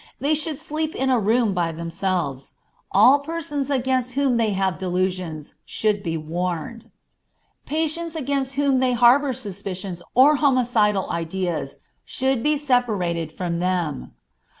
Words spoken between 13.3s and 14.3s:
from them.